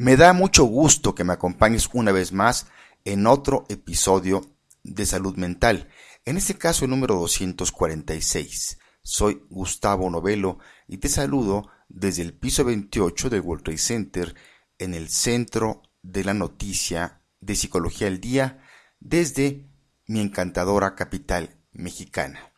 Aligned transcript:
Me 0.00 0.16
da 0.16 0.32
mucho 0.32 0.64
gusto 0.64 1.14
que 1.14 1.24
me 1.24 1.34
acompañes 1.34 1.90
una 1.92 2.10
vez 2.10 2.32
más 2.32 2.68
en 3.04 3.26
otro 3.26 3.66
episodio 3.68 4.40
de 4.82 5.04
salud 5.04 5.36
mental, 5.36 5.90
en 6.24 6.38
este 6.38 6.54
caso 6.54 6.86
el 6.86 6.90
número 6.90 7.16
246. 7.16 8.78
Soy 9.02 9.44
Gustavo 9.50 10.08
Novelo 10.08 10.58
y 10.88 10.96
te 10.96 11.10
saludo 11.10 11.68
desde 11.90 12.22
el 12.22 12.32
piso 12.32 12.64
28 12.64 13.28
del 13.28 13.42
World 13.42 13.62
Trade 13.62 13.76
Center 13.76 14.34
en 14.78 14.94
el 14.94 15.10
centro 15.10 15.82
de 16.00 16.24
la 16.24 16.32
noticia 16.32 17.20
de 17.40 17.54
Psicología 17.54 18.06
del 18.06 18.22
Día 18.22 18.64
desde 19.00 19.68
mi 20.06 20.22
encantadora 20.22 20.94
capital 20.94 21.58
mexicana. 21.72 22.54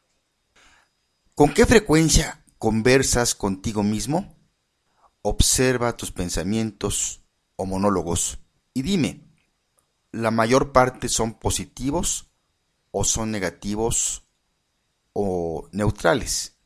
¿Con 1.34 1.52
qué 1.52 1.66
frecuencia 1.66 2.44
conversas 2.58 3.34
contigo 3.34 3.82
mismo? 3.82 4.36
Observa 5.22 5.96
tus 5.96 6.12
pensamientos 6.12 7.21
o 7.56 7.66
monólogos 7.66 8.38
y 8.74 8.82
dime, 8.82 9.28
¿la 10.10 10.30
mayor 10.30 10.72
parte 10.72 11.08
son 11.08 11.34
positivos 11.34 12.30
o 12.90 13.04
son 13.04 13.30
negativos 13.30 14.26
o 15.12 15.68
neutrales? 15.72 16.56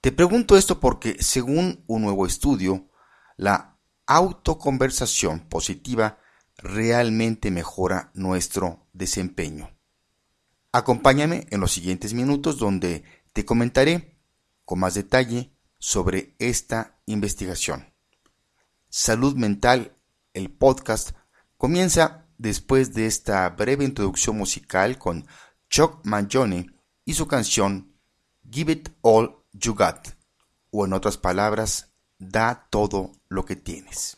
Te 0.00 0.12
pregunto 0.12 0.56
esto 0.56 0.78
porque, 0.78 1.16
según 1.20 1.84
un 1.88 2.02
nuevo 2.02 2.26
estudio, 2.26 2.88
la 3.36 3.78
autoconversación 4.06 5.48
positiva 5.48 6.18
realmente 6.56 7.50
mejora 7.50 8.10
nuestro 8.14 8.86
desempeño. 8.92 9.70
Acompáñame 10.72 11.46
en 11.50 11.60
los 11.60 11.72
siguientes 11.72 12.14
minutos 12.14 12.58
donde 12.58 13.04
te 13.32 13.44
comentaré 13.44 14.18
con 14.64 14.78
más 14.80 14.94
detalle 14.94 15.52
sobre 15.78 16.36
esta 16.38 17.00
investigación. 17.06 17.92
Salud 18.88 19.34
Mental, 19.34 19.97
el 20.38 20.50
podcast, 20.50 21.10
comienza 21.56 22.26
después 22.38 22.94
de 22.94 23.06
esta 23.06 23.48
breve 23.50 23.84
introducción 23.84 24.36
musical 24.36 24.96
con 24.96 25.26
Chuck 25.68 26.04
Mangione 26.04 26.66
y 27.04 27.14
su 27.14 27.26
canción 27.26 27.98
Give 28.50 28.72
It 28.72 28.90
All 29.02 29.36
You 29.52 29.74
Got, 29.74 30.16
o 30.70 30.86
en 30.86 30.92
otras 30.92 31.18
palabras, 31.18 31.92
da 32.18 32.68
todo 32.70 33.12
lo 33.28 33.44
que 33.44 33.56
tienes. 33.56 34.17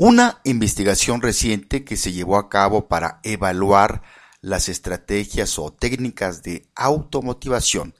Una 0.00 0.40
investigación 0.44 1.22
reciente 1.22 1.84
que 1.84 1.96
se 1.96 2.12
llevó 2.12 2.36
a 2.36 2.48
cabo 2.48 2.86
para 2.86 3.18
evaluar 3.24 4.02
las 4.40 4.68
estrategias 4.68 5.58
o 5.58 5.72
técnicas 5.72 6.44
de 6.44 6.68
automotivación 6.76 7.96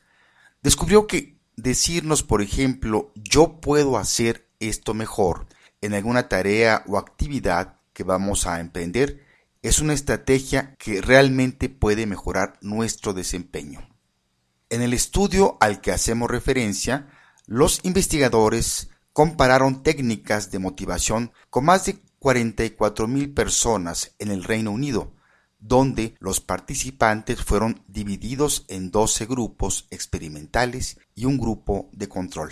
descubrió 0.62 1.08
que 1.08 1.40
decirnos, 1.56 2.22
por 2.22 2.40
ejemplo, 2.40 3.10
yo 3.16 3.60
puedo 3.60 3.98
hacer 3.98 4.48
esto 4.60 4.94
mejor 4.94 5.48
en 5.80 5.92
alguna 5.92 6.28
tarea 6.28 6.84
o 6.86 6.98
actividad 6.98 7.80
que 7.92 8.04
vamos 8.04 8.46
a 8.46 8.60
emprender 8.60 9.26
es 9.62 9.80
una 9.80 9.92
estrategia 9.92 10.76
que 10.78 11.00
realmente 11.00 11.68
puede 11.68 12.06
mejorar 12.06 12.58
nuestro 12.60 13.12
desempeño. 13.12 13.88
En 14.70 14.82
el 14.82 14.94
estudio 14.94 15.56
al 15.58 15.80
que 15.80 15.90
hacemos 15.90 16.30
referencia, 16.30 17.08
los 17.46 17.80
investigadores 17.82 18.88
compararon 19.12 19.82
técnicas 19.82 20.50
de 20.50 20.58
motivación 20.58 21.32
con 21.50 21.64
más 21.64 21.86
de 21.86 22.00
44 22.18 23.06
mil 23.08 23.32
personas 23.32 24.14
en 24.18 24.30
el 24.30 24.44
Reino 24.44 24.70
Unido, 24.70 25.14
donde 25.58 26.14
los 26.20 26.40
participantes 26.40 27.42
fueron 27.42 27.82
divididos 27.88 28.64
en 28.68 28.90
12 28.90 29.26
grupos 29.26 29.86
experimentales 29.90 30.98
y 31.14 31.24
un 31.24 31.38
grupo 31.38 31.88
de 31.92 32.08
control. 32.08 32.50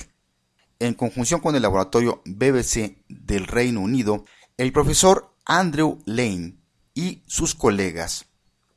En 0.78 0.94
conjunción 0.94 1.40
con 1.40 1.54
el 1.54 1.62
laboratorio 1.62 2.22
BBC 2.26 2.98
del 3.08 3.46
Reino 3.46 3.80
Unido, 3.80 4.24
el 4.56 4.72
profesor 4.72 5.34
Andrew 5.44 6.02
Lane 6.04 6.56
y 6.94 7.22
sus 7.26 7.54
colegas 7.54 8.26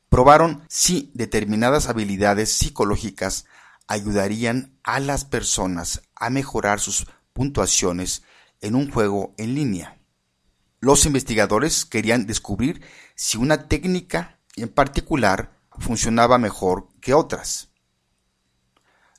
probaron 0.08 0.62
si 0.68 1.10
determinadas 1.14 1.88
habilidades 1.88 2.52
psicológicas 2.52 3.46
ayudarían 3.86 4.78
a 4.82 5.00
las 5.00 5.24
personas 5.24 6.02
a 6.14 6.30
mejorar 6.30 6.80
sus 6.80 7.06
puntuaciones 7.40 8.22
en 8.60 8.74
un 8.74 8.90
juego 8.90 9.32
en 9.38 9.54
línea. 9.54 9.98
Los 10.78 11.06
investigadores 11.06 11.86
querían 11.86 12.26
descubrir 12.26 12.82
si 13.14 13.38
una 13.38 13.66
técnica 13.66 14.38
en 14.56 14.68
particular 14.68 15.58
funcionaba 15.78 16.36
mejor 16.36 16.88
que 17.00 17.14
otras. 17.14 17.70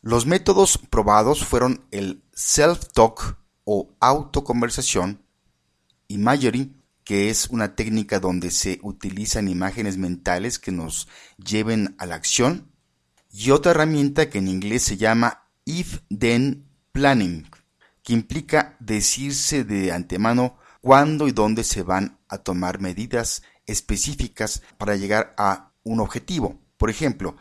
Los 0.04 0.28
métodos 0.28 0.78
probados 0.78 1.44
fueron 1.44 1.84
el 1.90 2.22
self-talk 2.36 3.38
o 3.64 3.90
autoconversación, 4.00 5.26
imagery, 6.08 6.76
que 7.04 7.32
es 7.32 7.48
una 7.48 7.76
técnica 7.76 8.20
donde 8.20 8.52
se 8.52 8.80
utilizan 8.84 9.48
imágenes 9.48 9.98
mentales 9.98 10.60
que 10.60 10.72
nos 10.72 11.08
lleven 11.44 11.96
a 11.98 12.06
la 12.06 12.14
acción, 12.14 12.72
y 13.32 13.50
otra 13.50 13.72
herramienta 13.72 14.30
que 14.30 14.38
en 14.38 14.48
inglés 14.48 14.84
se 14.84 14.98
llama 14.98 15.48
if-then 15.66 16.68
planning 16.92 17.48
que 18.04 18.14
implica 18.14 18.76
decirse 18.80 19.64
de 19.64 19.92
antemano 19.92 20.58
cuándo 20.82 21.28
y 21.28 21.32
dónde 21.32 21.64
se 21.64 21.84
van 21.84 22.20
a 22.28 22.40
tomar 22.40 22.80
medidas 22.80 23.44
específicas 23.66 24.64
para 24.78 24.96
llegar 24.96 25.34
a 25.38 25.72
un 25.84 26.00
objetivo. 26.00 26.60
Por 26.78 26.90
ejemplo, 26.90 27.36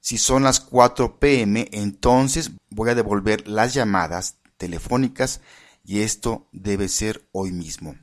si 0.00 0.16
son 0.16 0.44
las 0.44 0.60
4 0.60 1.18
pm, 1.18 1.68
entonces 1.72 2.52
voy 2.70 2.90
a 2.90 2.94
devolver 2.94 3.46
las 3.46 3.74
llamadas 3.74 4.38
telefónicas 4.56 5.40
y 5.84 6.00
esto 6.00 6.48
debe 6.52 6.88
ser 6.88 7.28
hoy 7.32 7.52
mismo. 7.52 7.96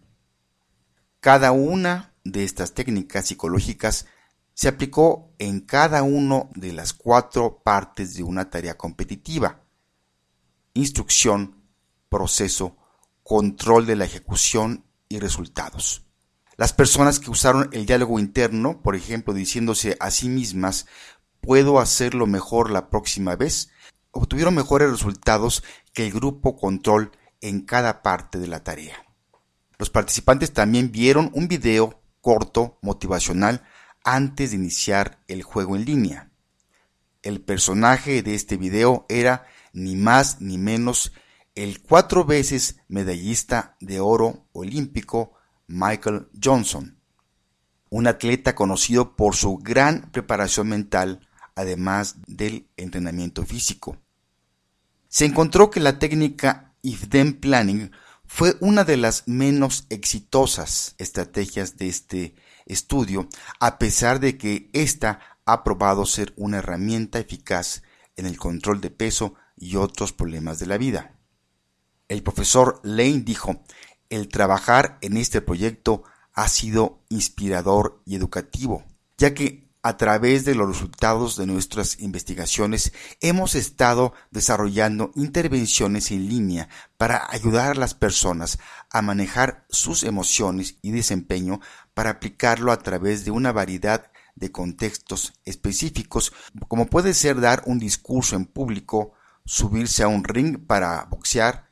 Cada 1.19 1.51
una 1.51 2.13
de 2.23 2.43
estas 2.43 2.73
técnicas 2.73 3.27
psicológicas 3.27 4.05
se 4.53 4.67
aplicó 4.67 5.33
en 5.37 5.59
cada 5.59 6.01
una 6.03 6.47
de 6.55 6.71
las 6.71 6.93
cuatro 6.93 7.61
partes 7.63 8.15
de 8.15 8.23
una 8.23 8.49
tarea 8.49 8.77
competitiva. 8.77 9.61
Instrucción, 10.73 11.54
proceso, 12.15 12.77
control 13.23 13.85
de 13.85 13.97
la 13.97 14.05
ejecución 14.05 14.85
y 15.09 15.19
resultados. 15.19 16.05
Las 16.55 16.71
personas 16.71 17.19
que 17.19 17.29
usaron 17.29 17.67
el 17.73 17.85
diálogo 17.85 18.19
interno, 18.19 18.81
por 18.81 18.95
ejemplo, 18.95 19.33
diciéndose 19.33 19.97
a 19.99 20.11
sí 20.11 20.29
mismas, 20.29 20.85
puedo 21.41 21.77
hacerlo 21.77 22.25
mejor 22.25 22.71
la 22.71 22.89
próxima 22.89 23.35
vez, 23.35 23.69
obtuvieron 24.11 24.55
mejores 24.55 24.89
resultados 24.89 25.61
que 25.91 26.05
el 26.05 26.13
grupo 26.13 26.55
control 26.55 27.11
en 27.41 27.65
cada 27.65 28.01
parte 28.01 28.39
de 28.39 28.47
la 28.47 28.63
tarea. 28.63 28.95
Los 29.77 29.89
participantes 29.89 30.53
también 30.53 30.93
vieron 30.93 31.31
un 31.33 31.49
video 31.49 32.01
corto 32.21 32.79
motivacional 32.81 33.65
antes 34.05 34.51
de 34.51 34.55
iniciar 34.55 35.21
el 35.27 35.43
juego 35.43 35.75
en 35.75 35.83
línea. 35.83 36.31
El 37.23 37.41
personaje 37.41 38.23
de 38.23 38.35
este 38.35 38.55
video 38.55 39.05
era 39.09 39.47
ni 39.73 39.97
más 39.97 40.39
ni 40.39 40.57
menos 40.57 41.11
el 41.55 41.81
cuatro 41.81 42.25
veces 42.25 42.81
medallista 42.89 43.77
de 43.79 44.01
oro 44.01 44.45
olímpico 44.51 45.33
Michael 45.67 46.27
Johnson, 46.41 46.99
un 47.89 48.07
atleta 48.07 48.55
conocido 48.55 49.15
por 49.15 49.35
su 49.35 49.57
gran 49.57 50.11
preparación 50.11 50.67
mental, 50.67 51.27
además 51.55 52.17
del 52.27 52.67
entrenamiento 52.75 53.45
físico. 53.45 53.97
Se 55.07 55.23
encontró 55.23 55.69
que 55.71 55.79
la 55.79 55.97
técnica 55.97 56.75
If-Then 56.81 57.39
Planning 57.39 57.91
fue 58.25 58.57
una 58.59 58.83
de 58.83 58.97
las 58.97 59.25
menos 59.27 59.85
exitosas 59.89 60.95
estrategias 60.97 61.77
de 61.77 61.87
este 61.87 62.35
estudio, 62.65 63.29
a 63.61 63.79
pesar 63.79 64.19
de 64.19 64.37
que 64.37 64.69
ésta 64.73 65.19
ha 65.45 65.63
probado 65.63 66.05
ser 66.05 66.33
una 66.35 66.57
herramienta 66.57 67.19
eficaz 67.19 67.81
en 68.17 68.25
el 68.25 68.37
control 68.37 68.81
de 68.81 68.89
peso 68.89 69.35
y 69.55 69.77
otros 69.77 70.11
problemas 70.11 70.59
de 70.59 70.65
la 70.65 70.77
vida. 70.77 71.14
El 72.07 72.21
profesor 72.21 72.79
Lane 72.83 73.21
dijo, 73.21 73.63
el 74.09 74.27
trabajar 74.27 74.99
en 75.01 75.17
este 75.17 75.41
proyecto 75.41 76.03
ha 76.33 76.47
sido 76.47 76.99
inspirador 77.09 78.01
y 78.05 78.15
educativo, 78.15 78.83
ya 79.17 79.33
que 79.33 79.65
a 79.81 79.97
través 79.97 80.45
de 80.45 80.55
los 80.55 80.67
resultados 80.67 81.35
de 81.35 81.45
nuestras 81.47 81.99
investigaciones 81.99 82.91
hemos 83.21 83.55
estado 83.55 84.13
desarrollando 84.31 85.11
intervenciones 85.15 86.11
en 86.11 86.27
línea 86.27 86.69
para 86.97 87.27
ayudar 87.29 87.71
a 87.71 87.79
las 87.79 87.93
personas 87.93 88.59
a 88.91 89.01
manejar 89.01 89.65
sus 89.69 90.03
emociones 90.03 90.77
y 90.81 90.91
desempeño 90.91 91.59
para 91.93 92.11
aplicarlo 92.11 92.71
a 92.71 92.79
través 92.79 93.25
de 93.25 93.31
una 93.31 93.51
variedad 93.51 94.11
de 94.35 94.51
contextos 94.51 95.33
específicos, 95.45 96.33
como 96.67 96.87
puede 96.87 97.13
ser 97.13 97.39
dar 97.39 97.63
un 97.65 97.79
discurso 97.79 98.35
en 98.35 98.45
público, 98.45 99.13
subirse 99.45 100.03
a 100.03 100.07
un 100.07 100.23
ring 100.23 100.65
para 100.65 101.05
boxear, 101.05 101.64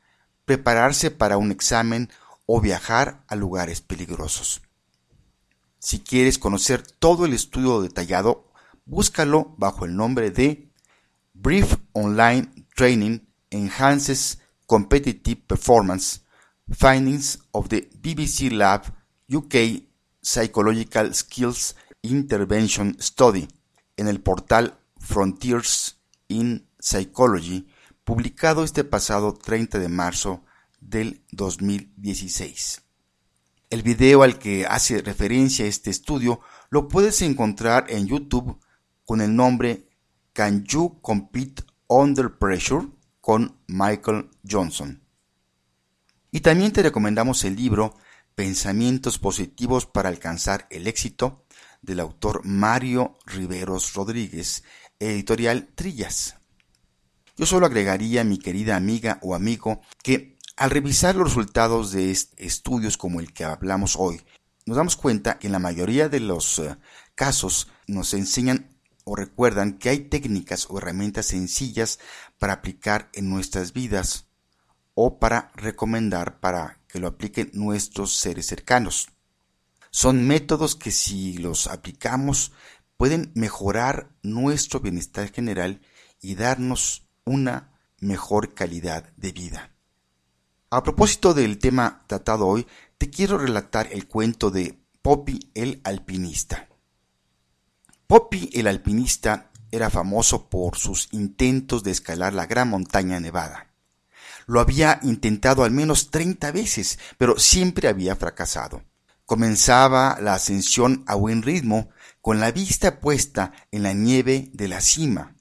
prepararse 0.44 1.10
para 1.10 1.36
un 1.36 1.50
examen 1.50 2.10
o 2.46 2.60
viajar 2.60 3.24
a 3.28 3.36
lugares 3.36 3.80
peligrosos. 3.80 4.62
Si 5.78 6.00
quieres 6.00 6.38
conocer 6.38 6.82
todo 6.82 7.26
el 7.26 7.32
estudio 7.32 7.82
detallado, 7.82 8.50
búscalo 8.86 9.54
bajo 9.58 9.84
el 9.84 9.96
nombre 9.96 10.30
de 10.30 10.70
Brief 11.34 11.76
Online 11.92 12.48
Training 12.74 13.20
Enhances 13.50 14.38
Competitive 14.66 15.42
Performance 15.46 16.22
Findings 16.70 17.40
of 17.52 17.68
the 17.68 17.88
BBC 18.00 18.50
Lab 18.50 18.84
UK 19.30 19.82
Psychological 20.22 21.14
Skills 21.14 21.76
Intervention 22.02 22.96
Study 23.00 23.46
en 23.96 24.08
el 24.08 24.20
portal 24.20 24.78
Frontiers 24.98 25.96
in 26.28 26.66
Psychology, 26.78 27.66
publicado 28.04 28.64
este 28.64 28.84
pasado 28.84 29.34
30 29.34 29.78
de 29.78 29.88
marzo 29.88 30.44
del 30.80 31.24
2016. 31.32 32.82
El 33.70 33.82
video 33.82 34.22
al 34.22 34.38
que 34.38 34.66
hace 34.66 35.00
referencia 35.02 35.66
este 35.66 35.90
estudio 35.90 36.40
lo 36.70 36.86
puedes 36.86 37.22
encontrar 37.22 37.86
en 37.88 38.06
YouTube 38.06 38.60
con 39.04 39.20
el 39.20 39.34
nombre 39.34 39.88
Can 40.32 40.64
You 40.64 41.00
Compete 41.00 41.64
Under 41.88 42.38
Pressure 42.38 42.88
con 43.20 43.58
Michael 43.66 44.30
Johnson. 44.48 45.02
Y 46.30 46.40
también 46.40 46.72
te 46.72 46.82
recomendamos 46.82 47.44
el 47.44 47.56
libro 47.56 47.96
Pensamientos 48.34 49.18
positivos 49.18 49.86
para 49.86 50.08
alcanzar 50.08 50.66
el 50.70 50.88
éxito 50.88 51.46
del 51.80 52.00
autor 52.00 52.44
Mario 52.44 53.16
Riveros 53.26 53.94
Rodríguez, 53.94 54.64
editorial 54.98 55.68
Trillas. 55.74 56.36
Yo 57.36 57.46
solo 57.46 57.66
agregaría, 57.66 58.22
mi 58.22 58.38
querida 58.38 58.76
amiga 58.76 59.18
o 59.20 59.34
amigo, 59.34 59.80
que 60.02 60.38
al 60.56 60.70
revisar 60.70 61.16
los 61.16 61.30
resultados 61.30 61.90
de 61.90 62.12
estudios 62.12 62.96
como 62.96 63.18
el 63.18 63.32
que 63.32 63.44
hablamos 63.44 63.96
hoy, 63.98 64.22
nos 64.66 64.76
damos 64.76 64.94
cuenta 64.94 65.38
que 65.38 65.48
en 65.48 65.52
la 65.52 65.58
mayoría 65.58 66.08
de 66.08 66.20
los 66.20 66.60
eh, 66.60 66.76
casos 67.16 67.68
nos 67.88 68.14
enseñan 68.14 68.70
o 69.02 69.16
recuerdan 69.16 69.78
que 69.78 69.90
hay 69.90 69.98
técnicas 70.08 70.66
o 70.70 70.78
herramientas 70.78 71.26
sencillas 71.26 71.98
para 72.38 72.54
aplicar 72.54 73.10
en 73.12 73.28
nuestras 73.28 73.72
vidas 73.72 74.26
o 74.94 75.18
para 75.18 75.50
recomendar 75.56 76.38
para 76.38 76.80
que 76.86 77.00
lo 77.00 77.08
apliquen 77.08 77.50
nuestros 77.52 78.16
seres 78.16 78.46
cercanos. 78.46 79.08
Son 79.90 80.26
métodos 80.26 80.76
que 80.76 80.92
si 80.92 81.36
los 81.38 81.66
aplicamos 81.66 82.52
pueden 82.96 83.32
mejorar 83.34 84.08
nuestro 84.22 84.78
bienestar 84.78 85.30
general 85.32 85.80
y 86.20 86.36
darnos 86.36 87.03
una 87.24 87.72
mejor 88.00 88.54
calidad 88.54 89.10
de 89.16 89.32
vida. 89.32 89.70
A 90.70 90.82
propósito 90.82 91.34
del 91.34 91.58
tema 91.58 92.04
tratado 92.06 92.46
hoy, 92.46 92.66
te 92.98 93.10
quiero 93.10 93.38
relatar 93.38 93.88
el 93.92 94.06
cuento 94.06 94.50
de 94.50 94.78
Poppy 95.02 95.50
el 95.54 95.80
alpinista. 95.84 96.68
Poppy 98.06 98.50
el 98.52 98.66
alpinista 98.66 99.50
era 99.70 99.90
famoso 99.90 100.48
por 100.48 100.76
sus 100.76 101.08
intentos 101.12 101.82
de 101.82 101.90
escalar 101.90 102.34
la 102.34 102.46
gran 102.46 102.68
montaña 102.68 103.20
nevada. 103.20 103.70
Lo 104.46 104.60
había 104.60 105.00
intentado 105.02 105.64
al 105.64 105.70
menos 105.70 106.10
30 106.10 106.52
veces, 106.52 106.98
pero 107.16 107.38
siempre 107.38 107.88
había 107.88 108.14
fracasado. 108.16 108.84
Comenzaba 109.24 110.18
la 110.20 110.34
ascensión 110.34 111.02
a 111.06 111.14
buen 111.14 111.42
ritmo, 111.42 111.88
con 112.20 112.40
la 112.40 112.52
vista 112.52 113.00
puesta 113.00 113.52
en 113.70 113.82
la 113.82 113.94
nieve 113.94 114.50
de 114.52 114.68
la 114.68 114.80
cima, 114.80 115.33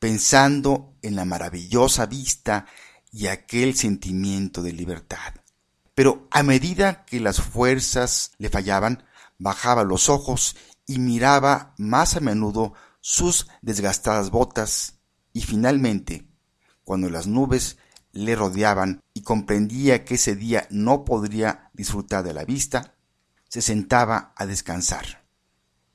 pensando 0.00 0.96
en 1.02 1.14
la 1.14 1.24
maravillosa 1.24 2.06
vista 2.06 2.66
y 3.12 3.28
aquel 3.28 3.76
sentimiento 3.76 4.62
de 4.62 4.72
libertad. 4.72 5.34
Pero 5.94 6.26
a 6.30 6.42
medida 6.42 7.04
que 7.04 7.20
las 7.20 7.40
fuerzas 7.40 8.32
le 8.38 8.48
fallaban, 8.48 9.04
bajaba 9.38 9.84
los 9.84 10.08
ojos 10.08 10.56
y 10.86 10.98
miraba 10.98 11.74
más 11.76 12.16
a 12.16 12.20
menudo 12.20 12.72
sus 13.00 13.46
desgastadas 13.62 14.30
botas 14.30 14.94
y 15.32 15.42
finalmente, 15.42 16.26
cuando 16.82 17.10
las 17.10 17.26
nubes 17.26 17.76
le 18.12 18.34
rodeaban 18.34 19.02
y 19.14 19.22
comprendía 19.22 20.04
que 20.04 20.14
ese 20.14 20.34
día 20.34 20.66
no 20.70 21.04
podría 21.04 21.70
disfrutar 21.74 22.24
de 22.24 22.34
la 22.34 22.44
vista, 22.44 22.94
se 23.48 23.62
sentaba 23.62 24.32
a 24.36 24.46
descansar, 24.46 25.24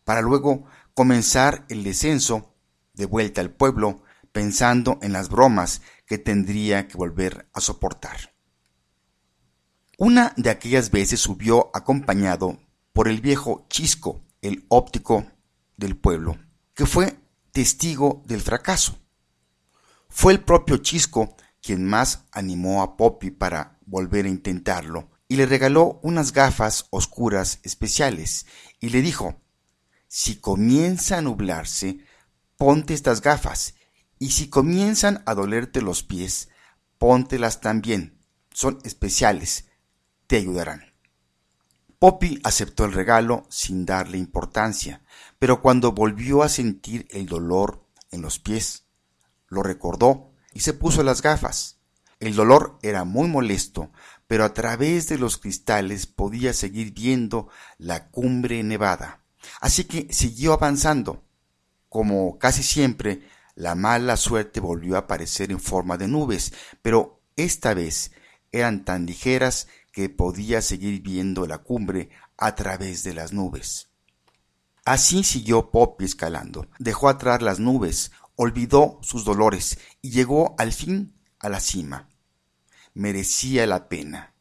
para 0.04 0.22
luego 0.22 0.66
comenzar 0.94 1.66
el 1.70 1.84
descenso 1.84 2.55
de 2.96 3.06
vuelta 3.06 3.42
al 3.42 3.52
pueblo, 3.52 4.04
pensando 4.32 5.00
en 5.02 5.14
las 5.14 5.30
bromas 5.30 5.82
que 6.06 6.18
tendría 6.18 6.88
que 6.88 6.98
volver 6.98 7.50
a 7.54 7.62
soportar. 7.62 8.36
Una 9.98 10.34
de 10.36 10.50
aquellas 10.50 10.92
veces 10.92 11.22
subió 11.22 11.72
acompañado 11.74 12.60
por 12.92 13.08
el 13.08 13.22
viejo 13.22 13.66
Chisco, 13.70 14.26
el 14.42 14.66
óptico 14.68 15.26
del 15.78 15.96
pueblo, 15.96 16.38
que 16.74 16.86
fue 16.86 17.18
testigo 17.52 18.24
del 18.26 18.42
fracaso. 18.42 18.98
Fue 20.10 20.34
el 20.34 20.42
propio 20.42 20.78
Chisco 20.78 21.36
quien 21.62 21.86
más 21.86 22.26
animó 22.32 22.84
a 22.84 22.98
Poppy 22.98 23.32
para 23.32 23.80
volver 23.86 24.26
a 24.26 24.30
intentarlo 24.30 25.10
y 25.28 25.38
le 25.38 25.46
regaló 25.46 26.00
unas 26.04 26.32
gafas 26.32 26.86
oscuras 26.90 27.60
especiales 27.64 28.46
y 28.80 28.90
le 28.90 29.02
dijo, 29.02 29.42
si 30.08 30.36
comienza 30.36 31.18
a 31.18 31.22
nublarse, 31.22 32.05
ponte 32.58 32.94
estas 32.94 33.22
gafas 33.22 33.76
y 34.20 34.32
si 34.32 34.50
comienzan 34.50 35.24
a 35.26 35.34
dolerte 35.36 35.82
los 35.82 36.04
pies, 36.04 36.50
póntelas 36.98 37.62
también. 37.62 38.20
Son 38.52 38.80
especiales. 38.84 39.66
Te 40.28 40.38
ayudarán. 40.38 40.94
Poppy 42.00 42.40
aceptó 42.44 42.86
el 42.86 42.94
regalo 42.94 43.46
sin 43.50 43.86
darle 43.86 44.18
importancia, 44.18 45.04
pero 45.40 45.62
cuando 45.62 45.92
volvió 45.92 46.44
a 46.44 46.50
sentir 46.50 47.08
el 47.10 47.26
dolor 47.26 47.86
en 48.12 48.22
los 48.22 48.40
pies, 48.40 48.86
lo 49.48 49.64
recordó 49.64 50.32
y 50.54 50.62
se 50.62 50.74
puso 50.74 51.04
las 51.04 51.22
gafas. 51.22 51.80
El 52.20 52.36
dolor 52.36 52.80
era 52.82 53.04
muy 53.04 53.28
molesto, 53.28 53.92
pero 54.28 54.46
a 54.46 54.54
través 54.54 55.08
de 55.10 55.18
los 55.18 55.38
cristales 55.38 56.06
podía 56.06 56.54
seguir 56.54 56.94
viendo 56.94 57.50
la 57.78 58.10
cumbre 58.10 58.64
nevada. 58.64 59.24
Así 59.62 59.84
que 59.84 60.08
siguió 60.12 60.54
avanzando. 60.54 61.24
Como 61.96 62.38
casi 62.38 62.62
siempre, 62.62 63.22
la 63.56 63.74
mala 63.74 64.18
suerte 64.18 64.60
volvió 64.60 64.98
a 64.98 65.08
aparecer 65.08 65.50
en 65.50 65.62
forma 65.62 65.96
de 65.96 66.10
nubes, 66.10 66.52
pero 66.82 67.22
esta 67.38 67.74
vez 67.74 68.12
eran 68.52 68.84
tan 68.84 69.06
ligeras 69.06 69.70
que 69.94 70.10
podía 70.10 70.62
seguir 70.62 71.02
viendo 71.02 71.48
la 71.48 71.60
cumbre 71.60 72.10
a 72.36 72.54
través 72.54 73.06
de 73.06 73.14
las 73.14 73.32
nubes. 73.32 73.92
Así 74.84 75.24
siguió 75.24 75.72
Poppy 75.72 76.04
escalando, 76.04 76.68
dejó 76.80 77.08
atrás 77.08 77.42
las 77.42 77.62
nubes, 77.62 78.12
olvidó 78.36 79.00
sus 79.02 79.24
dolores 79.24 79.80
y 80.02 80.10
llegó 80.10 80.54
al 80.58 80.74
fin 80.74 81.16
a 81.40 81.48
la 81.48 81.62
cima. 81.62 82.10
Merecía 82.94 83.66
la 83.68 83.88
pena. 83.88 84.34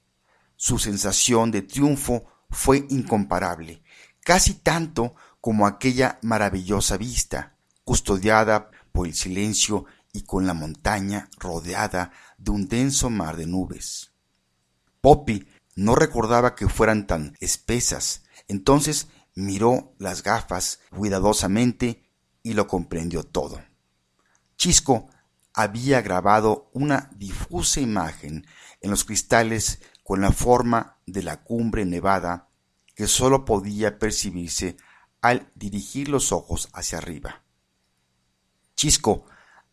Su 0.56 0.80
sensación 0.80 1.52
de 1.52 1.62
triunfo 1.62 2.25
fue 2.50 2.84
incomparable, 2.88 3.84
casi 4.25 4.54
tanto 4.54 5.14
como 5.45 5.67
aquella 5.67 6.19
maravillosa 6.23 6.97
vista, 6.97 7.59
custodiada 7.85 8.71
por 8.93 9.07
el 9.07 9.13
silencio 9.13 9.85
y 10.11 10.23
con 10.23 10.47
la 10.47 10.55
montaña 10.55 11.29
rodeada 11.37 12.13
de 12.39 12.51
un 12.51 12.67
denso 12.67 13.11
mar 13.11 13.37
de 13.37 13.45
nubes. 13.45 14.13
Poppy 15.03 15.47
no 15.77 15.97
recordaba 15.97 16.55
que 16.55 16.67
fueran 16.67 17.07
tan 17.07 17.37
espesas, 17.41 18.23
entonces 18.49 19.09
miró 19.35 19.93
las 19.99 20.23
gafas 20.23 20.81
cuidadosamente 20.89 22.09
y 22.43 22.55
lo 22.55 22.67
comprendió 22.67 23.23
todo. 23.23 23.63
Chisco 24.57 25.11
había 25.53 26.01
grabado 26.01 26.71
una 26.73 27.11
difusa 27.17 27.81
imagen 27.81 28.47
en 28.81 28.91
los 28.91 29.05
cristales 29.05 29.83
con 30.05 30.23
la 30.23 30.33
forma 30.33 30.97
de 31.05 31.23
la 31.23 31.43
cumbre 31.43 31.85
nevada 31.85 32.49
que 32.95 33.07
sólo 33.07 33.45
podía 33.45 33.99
percibirse 33.99 34.79
al 35.25 35.50
dirigir 35.54 36.11
los 36.11 36.33
ojos 36.33 36.69
hacia 36.75 36.99
arriba. 36.99 37.43
Chisco 38.76 39.25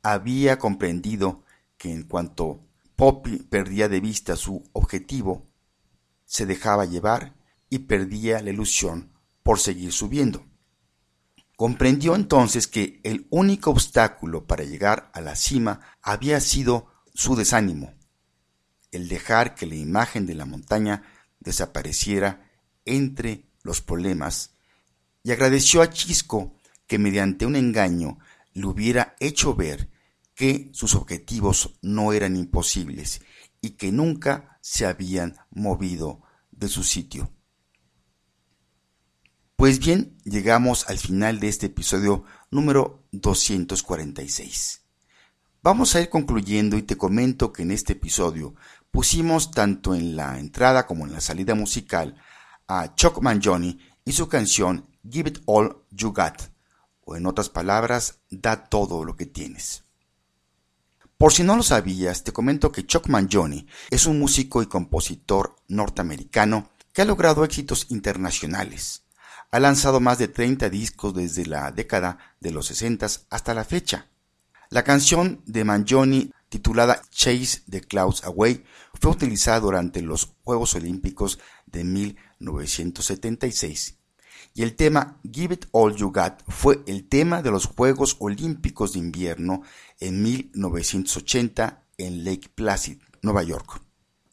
había 0.02 0.58
comprendido 0.58 1.44
que 1.78 1.92
en 1.92 2.04
cuanto 2.04 2.62
Poppy 2.96 3.40
perdía 3.40 3.90
de 3.90 4.00
vista 4.00 4.38
su 4.38 4.64
objetivo, 4.72 5.46
se 6.24 6.46
dejaba 6.46 6.86
llevar 6.86 7.36
y 7.70 7.80
perdía 7.80 8.42
la 8.42 8.52
ilusión 8.52 9.12
por 9.44 9.60
seguir 9.60 9.92
subiendo. 9.92 10.46
Comprendió 11.58 12.16
entonces 12.16 12.66
que 12.66 13.02
el 13.04 13.28
único 13.30 13.72
obstáculo 13.72 14.48
para 14.48 14.64
llegar 14.64 15.12
a 15.14 15.20
la 15.20 15.36
cima 15.36 15.82
había 16.02 16.40
sido 16.40 16.88
su 17.14 17.36
desánimo, 17.36 17.94
el 18.92 19.10
dejar 19.10 19.56
que 19.56 19.66
la 19.66 19.76
imagen 19.76 20.26
de 20.26 20.36
la 20.36 20.46
montaña 20.46 21.04
desapareciera 21.42 22.50
entre 22.86 23.52
los 23.64 23.82
problemas, 23.82 24.51
y 25.24 25.32
agradeció 25.32 25.82
a 25.82 25.90
Chisco 25.90 26.56
que 26.88 27.00
mediante 27.00 27.46
un 27.46 27.56
engaño 27.56 28.20
le 28.54 28.66
hubiera 28.66 29.16
hecho 29.20 29.56
ver 29.56 29.90
que 30.36 30.70
sus 30.74 30.96
objetivos 30.96 31.78
no 31.82 32.14
eran 32.14 32.36
imposibles 32.36 33.22
y 33.62 33.72
que 33.72 33.92
nunca 33.92 34.58
se 34.62 34.86
habían 34.86 35.38
movido 35.52 36.22
de 36.52 36.68
su 36.68 36.84
sitio. 36.84 37.32
Pues 39.56 39.80
bien, 39.80 40.18
llegamos 40.24 40.90
al 40.90 40.98
final 40.98 41.40
de 41.40 41.48
este 41.48 41.68
episodio 41.68 42.24
número 42.50 43.08
246. 43.12 44.82
Vamos 45.62 45.94
a 45.94 46.02
ir 46.02 46.10
concluyendo 46.10 46.76
y 46.78 46.82
te 46.82 46.98
comento 46.98 47.54
que 47.54 47.62
en 47.62 47.70
este 47.70 47.94
episodio 47.94 48.56
pusimos 48.90 49.52
tanto 49.52 49.94
en 49.94 50.16
la 50.16 50.40
entrada 50.40 50.88
como 50.88 51.06
en 51.06 51.14
la 51.14 51.22
salida 51.22 51.54
musical 51.54 52.16
a 52.68 52.96
Chuck 52.96 53.22
Mangione 53.22 53.78
y 54.04 54.14
su 54.14 54.28
canción 54.28 54.90
Give 55.10 55.30
It 55.30 55.40
All 55.46 55.78
You 55.92 56.14
Got, 56.14 56.52
o 57.06 57.16
en 57.16 57.26
otras 57.26 57.50
palabras, 57.50 58.20
da 58.30 58.66
todo 58.66 59.04
lo 59.04 59.16
que 59.16 59.26
tienes. 59.26 59.84
Por 61.18 61.34
si 61.34 61.42
no 61.44 61.56
lo 61.56 61.64
sabías, 61.64 62.24
te 62.24 62.32
comento 62.32 62.72
que 62.72 62.86
Chuck 62.86 63.08
Mangione 63.08 63.68
es 63.92 64.08
un 64.08 64.20
músico 64.20 64.64
y 64.64 64.66
compositor 64.66 65.56
norteamericano 65.68 66.72
que 66.94 67.04
ha 67.04 67.06
logrado 67.06 67.46
éxitos 67.46 67.86
internacionales. 67.90 69.04
Ha 69.52 69.60
lanzado 69.60 70.00
más 70.00 70.18
de 70.18 70.30
30 70.30 70.70
discos 70.70 71.14
desde 71.14 71.46
la 71.46 71.72
década 71.72 72.18
de 72.40 72.52
los 72.52 72.66
60 72.68 73.06
hasta 73.30 73.54
la 73.54 73.66
fecha. 73.66 74.08
La 74.70 74.84
canción 74.84 75.42
de 75.46 75.64
Mangione 75.64 76.32
titulada 76.50 77.02
Chase 77.12 77.62
the 77.70 77.82
Clouds 77.82 78.24
Away 78.24 78.64
fue 79.00 79.12
utilizada 79.12 79.60
durante 79.60 80.02
los 80.02 80.34
Juegos 80.44 80.74
Olímpicos 80.76 81.38
de 81.68 81.84
1976 81.84 84.01
y 84.54 84.64
el 84.64 84.76
tema 84.76 85.20
Give 85.30 85.54
It 85.54 85.66
All 85.72 85.96
You 85.96 86.12
Got 86.12 86.44
fue 86.48 86.84
el 86.86 87.08
tema 87.08 87.42
de 87.42 87.52
los 87.52 87.66
Juegos 87.68 88.18
Olímpicos 88.20 88.94
de 88.94 89.00
Invierno 89.00 89.62
en 90.00 90.22
1980 90.22 91.86
en 91.98 92.26
Lake 92.26 92.50
Placid, 92.54 92.98
Nueva 93.22 93.44
York. 93.44 93.82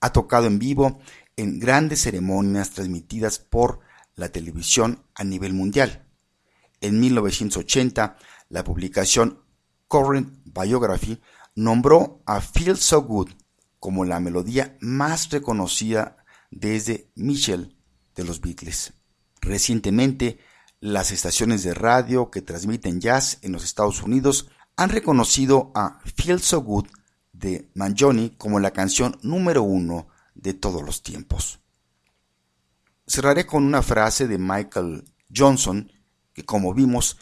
Ha 0.00 0.12
tocado 0.12 0.46
en 0.46 0.58
vivo 0.58 1.00
en 1.36 1.60
grandes 1.60 2.02
ceremonias 2.02 2.70
transmitidas 2.70 3.38
por 3.38 3.80
la 4.16 4.30
televisión 4.30 5.04
a 5.14 5.22
nivel 5.24 5.52
mundial. 5.52 6.04
En 6.80 6.98
1980, 6.98 8.16
la 8.48 8.64
publicación 8.64 9.40
Current 9.86 10.40
Biography 10.44 11.20
nombró 11.54 12.22
a 12.26 12.40
Feel 12.40 12.76
So 12.76 13.02
Good 13.02 13.30
como 13.78 14.04
la 14.04 14.18
melodía 14.20 14.76
más 14.80 15.30
reconocida 15.30 16.16
desde 16.50 17.10
Michelle 17.14 17.76
de 18.14 18.24
los 18.24 18.40
Beatles. 18.40 18.92
Recientemente, 19.40 20.38
las 20.80 21.10
estaciones 21.10 21.62
de 21.62 21.74
radio 21.74 22.30
que 22.30 22.42
transmiten 22.42 23.00
jazz 23.00 23.38
en 23.42 23.52
los 23.52 23.64
Estados 23.64 24.02
Unidos 24.02 24.48
han 24.76 24.90
reconocido 24.90 25.72
a 25.74 26.00
Feel 26.16 26.40
So 26.40 26.60
Good 26.60 26.86
de 27.32 27.70
Mangione 27.74 28.36
como 28.36 28.60
la 28.60 28.72
canción 28.72 29.18
número 29.22 29.62
uno 29.62 30.08
de 30.34 30.54
todos 30.54 30.82
los 30.82 31.02
tiempos. 31.02 31.60
Cerraré 33.06 33.46
con 33.46 33.64
una 33.64 33.82
frase 33.82 34.28
de 34.28 34.38
Michael 34.38 35.04
Johnson, 35.34 35.90
que 36.32 36.44
como 36.44 36.74
vimos 36.74 37.18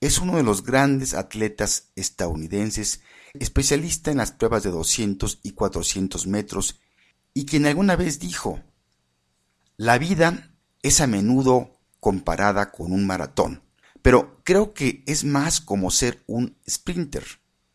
es 0.00 0.18
uno 0.18 0.36
de 0.36 0.42
los 0.42 0.64
grandes 0.64 1.14
atletas 1.14 1.90
estadounidenses, 1.96 3.00
especialista 3.32 4.10
en 4.10 4.18
las 4.18 4.32
pruebas 4.32 4.62
de 4.62 4.70
200 4.70 5.40
y 5.42 5.52
400 5.52 6.26
metros, 6.26 6.80
y 7.32 7.46
quien 7.46 7.66
alguna 7.66 7.96
vez 7.96 8.18
dijo, 8.18 8.60
la 9.76 9.98
vida 9.98 10.53
es 10.84 11.00
a 11.00 11.06
menudo 11.06 11.80
comparada 11.98 12.70
con 12.70 12.92
un 12.92 13.06
maratón, 13.06 13.62
pero 14.02 14.42
creo 14.44 14.74
que 14.74 15.02
es 15.06 15.24
más 15.24 15.62
como 15.62 15.90
ser 15.90 16.22
un 16.26 16.58
sprinter, 16.68 17.24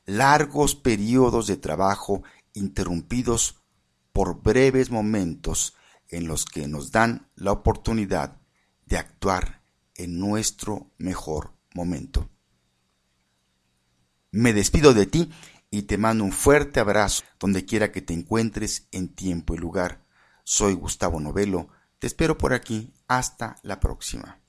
largos 0.05 0.75
periodos 0.75 1.47
de 1.47 1.57
trabajo 1.57 2.21
interrumpidos 2.53 3.63
por 4.13 4.43
breves 4.43 4.91
momentos 4.91 5.75
en 6.07 6.27
los 6.27 6.45
que 6.45 6.67
nos 6.67 6.91
dan 6.91 7.27
la 7.35 7.51
oportunidad 7.51 8.37
de 8.85 8.97
actuar 8.97 9.63
en 9.95 10.19
nuestro 10.19 10.91
mejor 10.99 11.53
momento. 11.73 12.29
Me 14.29 14.53
despido 14.53 14.93
de 14.93 15.07
ti 15.07 15.31
y 15.71 15.83
te 15.83 15.97
mando 15.97 16.23
un 16.23 16.31
fuerte 16.31 16.79
abrazo 16.79 17.23
donde 17.39 17.65
quiera 17.65 17.91
que 17.91 18.03
te 18.03 18.13
encuentres 18.13 18.87
en 18.91 19.07
tiempo 19.07 19.55
y 19.55 19.57
lugar. 19.57 20.05
Soy 20.43 20.75
Gustavo 20.75 21.19
Novelo, 21.19 21.69
te 21.97 22.05
espero 22.05 22.37
por 22.37 22.53
aquí, 22.53 22.93
hasta 23.09 23.57
la 23.63 23.79
próxima. 23.79 24.39